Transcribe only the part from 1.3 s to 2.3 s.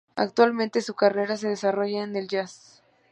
se desarrolla en el